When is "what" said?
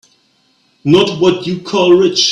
1.21-1.45